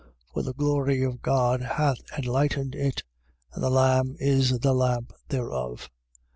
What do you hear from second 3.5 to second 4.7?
and the Lamb is